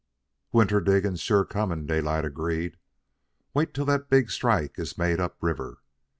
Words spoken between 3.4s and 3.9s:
"Wait till